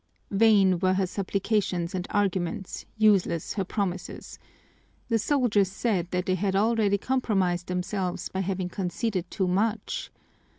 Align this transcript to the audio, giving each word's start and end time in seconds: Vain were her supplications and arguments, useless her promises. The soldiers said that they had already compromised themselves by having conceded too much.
Vain 0.31 0.79
were 0.79 0.95
her 0.95 1.05
supplications 1.05 1.93
and 1.93 2.07
arguments, 2.09 2.87
useless 2.97 3.53
her 3.53 3.63
promises. 3.63 4.39
The 5.09 5.19
soldiers 5.19 5.71
said 5.71 6.09
that 6.09 6.25
they 6.25 6.33
had 6.33 6.55
already 6.55 6.97
compromised 6.97 7.67
themselves 7.67 8.27
by 8.27 8.39
having 8.39 8.69
conceded 8.69 9.29
too 9.29 9.47
much. 9.47 10.09